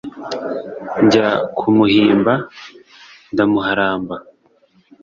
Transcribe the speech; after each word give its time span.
njya 1.05 1.27
kumuhimba 1.57 2.33
ndamuharamba, 3.31 4.15